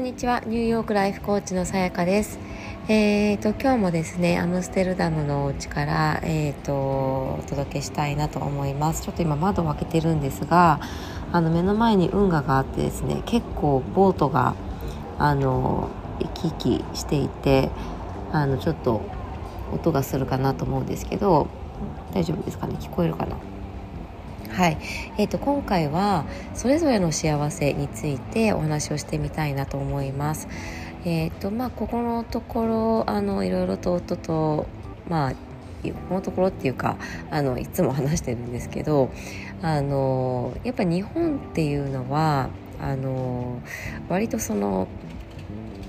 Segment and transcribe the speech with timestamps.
[0.00, 0.42] んにちは。
[0.46, 2.38] ニューヨークライフコーチのさやかです。
[2.88, 9.02] えーと今日もですねアムステルダムのお家からえーとお届けしたいなと思います。
[9.02, 10.80] ちょっと今窓を開けてるんですが
[11.32, 14.54] あの目の前に運河があってですね結構ボートが
[15.18, 17.68] あの行き来していて
[18.32, 19.02] あのちょっと
[19.74, 21.46] 音がするかなと思うんですけど
[22.14, 22.76] 大丈夫ですかね？
[22.80, 23.36] 聞こえるかな？
[24.60, 24.78] はい、
[25.16, 30.48] えーと、今回はそれぞれの幸せについてお話をしてみたいなと思います。
[31.06, 34.66] えーとまあ、ここのところあのいろいろと夫と、
[35.08, 35.32] まあ、
[36.10, 36.98] このところっていうか
[37.30, 39.10] あのいつも話してるんですけど
[39.62, 42.50] あのやっぱ日本っていうのは
[42.82, 43.62] あの
[44.10, 44.88] 割とその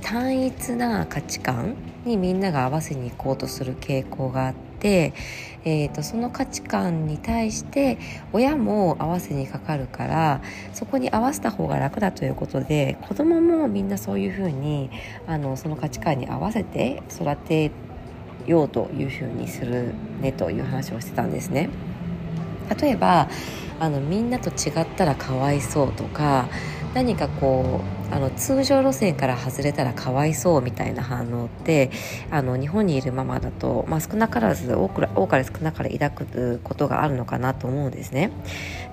[0.00, 7.98] 単一な価値観にみんなが合わせに行こうとする傾向があって、えーと、その価値観に対して
[8.32, 10.40] 親も合わせにかかるから
[10.72, 14.90] そこに合わせた方が楽だということで子供もみんなそういうふうに
[15.26, 17.70] あのその価値観に合わせて育て
[18.46, 21.68] ようというふうにするねという話をしてたんですね。
[22.80, 23.28] 例えば
[23.80, 26.48] あのみんなと違ったらかわいそうとか
[26.94, 31.90] 何かこうあの通常路線から外れたらかわいそうみたいな反応って
[32.30, 38.32] あの日本にいるままだと、まあ、少なからず多く多かれ少なから抱くことがあるのかなと思うんですね。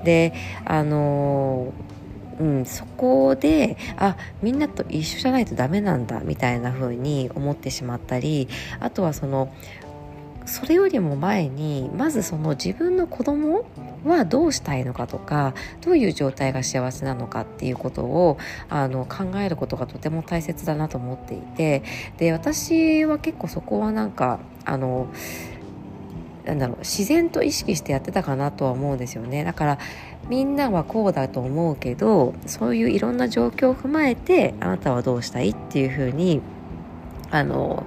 [0.04, 0.34] で
[0.66, 1.74] あの
[2.40, 8.48] うん、そこであみんなと一緒じゃないとダメなんだみたいな風に思ってしまったり
[8.80, 9.52] あとはその
[10.48, 13.66] それよりも前にまずその自分の子供
[14.06, 18.38] はどうしたいのかとかどういう状態が幸せなのかっていうことを
[18.70, 21.84] あの考えることがとても大切だなと思っていて
[22.18, 25.08] で私は結構そこはなんかあの
[26.46, 29.44] なんだろう自然と意識してやってたかなとは思うんですよね。
[29.44, 29.80] だから
[30.30, 36.42] みんなはこうだと思うけどそういういろんな状況を踏まえてあなたはどうしたいっていうふうに
[37.32, 37.86] あの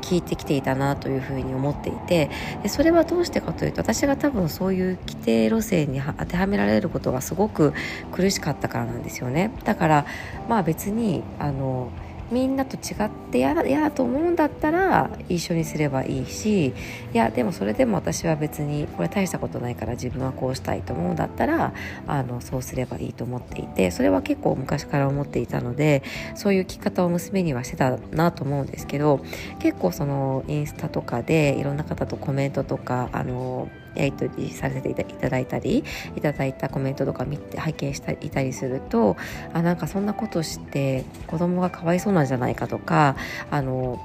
[0.00, 2.30] 聞いてきていたなというふうに思っていて
[2.62, 7.72] でそれはどうしてかというと私が多分そういう規定路線に当てはめられることがすごく
[8.12, 9.52] 苦しかったからなんですよね。
[9.64, 10.06] だから
[10.48, 11.90] まあ別にあの
[12.30, 16.72] みんなと違って嫌だ嫌だと思うんだったら一緒にすればいいしい
[17.12, 21.72] やでもそれでも私は別にこれ大したことないから自分はこうしたいと思うんだったら
[22.06, 26.02] あのそうすればいいと思っていてそれは結構昔から思っていたので
[26.34, 29.24] そういう聞き方を娘にはしてたなと思うんですけど
[29.58, 35.84] 結構そのインスタとかでいろんな方とコメントとかあのやり取りさせていただいたり
[36.16, 39.16] いただいたコメントとか見て拝見したいたりすると
[39.52, 43.16] あなんかそんなことして子供がかわいそうなんじゃないかとか
[43.50, 44.00] あの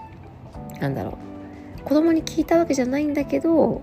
[0.79, 1.17] なんだろ
[1.81, 3.81] う子供に聞いたわけじゃないんだけど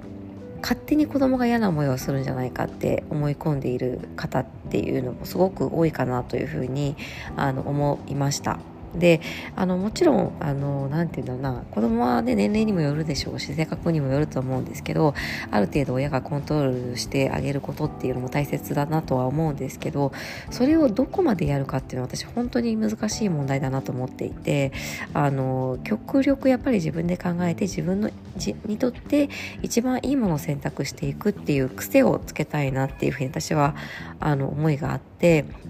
[0.61, 6.97] 勝手に子供が嫌な思いをするんじゃないかって思い込んでいる方っていうのもすごく多いかなというふうに
[7.37, 8.59] あの思いました。
[8.95, 9.21] で
[9.57, 15.15] あのもちろんあのなて言うんだろうな子供はね年齢にもよるでしょうし性格にもよると思うんですけど
[15.51, 20.13] ある程度親がコントロールしてあげることっていうのも大切だなとは思うんですけど
[20.51, 24.73] それをどこまでやるかっていうのは私本当に難しい問題だなと思っていて
[25.15, 29.29] あの極力やっぱり自分で考えて自分のじにとって
[29.63, 33.75] 一番いいものを選択していくっていう癖をつけたいなっていうふうに私は
[34.21, 35.12] あの思いがあって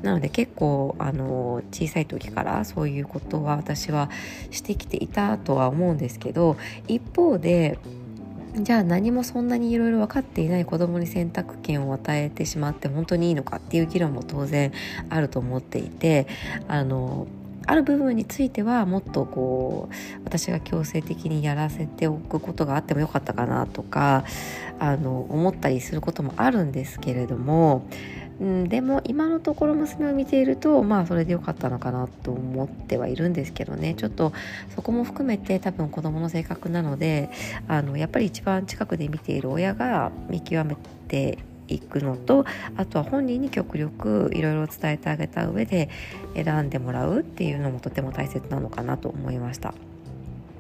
[0.03, 4.11] なので結構あの小さい時からそういうことは私は
[4.51, 6.57] してきていたとは思うんですけど
[6.89, 7.79] 一方で
[8.55, 14.73] じゃあ何もそんなにいろいろ分かっていない子供に選択権を与えてしまって本当にいいのかっていう議論も当然
[15.09, 16.27] あると思っていて
[16.69, 17.27] あの
[17.67, 24.25] ある部分についてはもっとこう私が強制的にやらせておくことがあってもよかったかなとか
[24.79, 27.87] あの思ったりすることもあるんですけれども
[28.41, 34.33] うん、でも今のところ娘を見ているとまあそれでよかったのかなと思ってはいるんですけどねちょっと
[34.75, 37.31] そこも含めて多分子供の性格なので
[37.69, 40.77] あのやっぱり一番近くで見ている親が見極め
[41.09, 41.39] て
[41.69, 42.45] いくのと
[42.77, 45.89] あとは本人に極力いろいろ伝えてあげた上で
[46.35, 49.75] 選んでもらうっていうのもとても大切なのかなと思いました。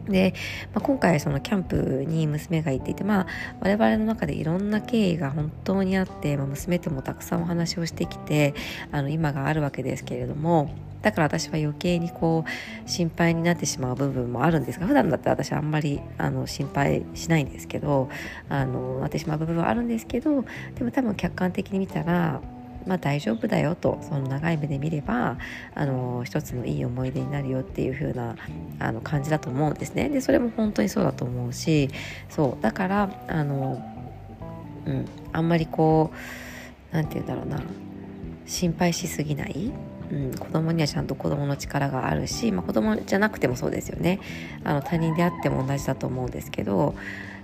[0.07, 0.35] で、
[0.75, 3.27] まあ、今回そのキャンプに娘が行っていて、まあ、
[3.61, 8.55] 我々の中でいろんな経緯が本当にあって、まあ、娘ともたくさんお話をしてきて
[8.91, 18.09] あの今があるわけですけれどもだから私は余計にこう心配になってしまう部分もあるんですが普段だったら私あんまりあの心配しないんですけど
[18.49, 20.45] あのなってしまう部分はあるんですけど
[20.77, 22.41] でも多分客観的に見たら
[22.87, 25.39] まあ、大丈夫だよとその長い目で見れば
[25.75, 28.37] あの一つのいい思い出になるよっていう風な
[28.79, 30.09] あの感じだと思うんですね。
[30.09, 31.91] でそれも本当にそうだと思うし
[32.29, 33.83] そうだからあの、
[34.87, 37.61] うん、あんまりこう何て言うんだろうな
[38.47, 39.73] 心配しすぎない、
[40.11, 44.21] うん、子供にはちゃんと子供の力があるし、まあ、子供じゃなくてもそうですよね。
[44.65, 46.95] あの他人であっても同じだと思うんですけど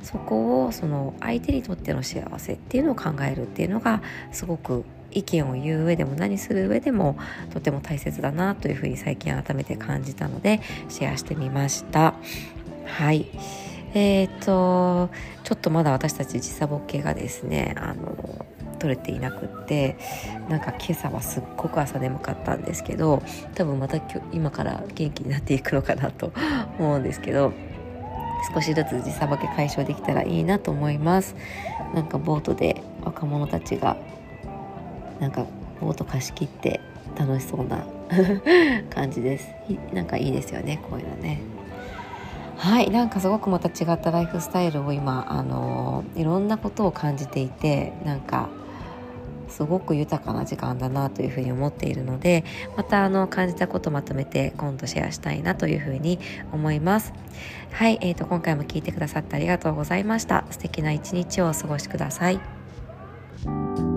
[0.03, 4.03] そこをその相手にとっての幸せっていうのを考えるっていうのが
[4.33, 7.17] すごく意見を言う上でも何する上でも
[7.53, 12.15] とても大切だなというふうに最近改めて感じたのでシェアしてみました。
[12.87, 13.27] はい。
[13.95, 15.11] えーと、
[15.45, 18.47] ちょっとまだ私たち時差ボケがですねあの
[18.79, 19.97] 取れていなくって
[20.49, 23.23] なんか今朝はすっごく朝眠かったんですけど
[23.55, 23.99] 多分また
[24.33, 26.33] 今から元気になっていくのかなと
[26.79, 27.53] 思うんですけど
[28.55, 31.35] 少しずつ時差ボケ解消できたらいいなと思います。
[31.95, 33.97] なんかボートで若者たちが
[35.21, 35.47] なんか
[35.81, 36.81] ボート貸し切って
[37.17, 37.85] 楽しそうな
[38.91, 39.49] 感じです。
[39.93, 41.41] なんかいいですよねこういうのね。
[42.57, 48.49] はいなんかすごくまた違ったライフスタイルを今あのいろんなことを感じていてなんか
[49.49, 52.45] すごく豊かな時間だなというふうに思っているので
[52.77, 56.19] またあの感じたことをまとめて今度シェアしたいなというふうに
[56.53, 57.13] 思います。
[57.73, 60.45] はい、えーと、今回も聞いてくださってありがとうございました。
[60.51, 63.88] 素敵な一日をお過ごしください。